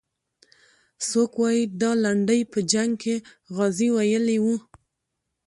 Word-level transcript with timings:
څوک 1.07 1.31
وایي 1.41 1.63
دا 1.81 1.91
لنډۍ 2.03 2.41
په 2.51 2.59
جنګ 2.71 2.91
کې 3.03 3.15
غازي 3.55 3.87
ویلې 3.95 4.37
وه. 4.45 4.55